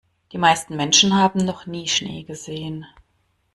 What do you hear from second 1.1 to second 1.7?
haben noch